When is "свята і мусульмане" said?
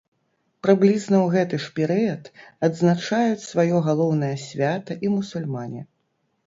4.49-5.81